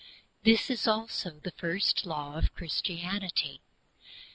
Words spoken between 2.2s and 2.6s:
of